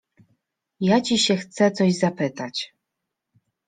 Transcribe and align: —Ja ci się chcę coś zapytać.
—Ja 0.89 1.01
ci 1.01 1.17
się 1.17 1.35
chcę 1.37 1.71
coś 1.71 1.97
zapytać. 1.97 2.75